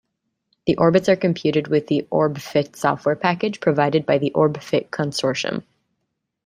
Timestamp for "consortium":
4.89-5.61